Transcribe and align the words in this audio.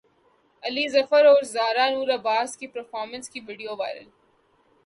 علی 0.63 0.87
ظفر 0.89 1.25
اور 1.25 1.43
زارا 1.43 1.89
نور 1.89 2.09
عباس 2.13 2.57
کی 2.57 2.67
پرفارمنس 2.67 3.29
کی 3.29 3.39
ویڈیو 3.47 3.75
وائرل 3.79 4.09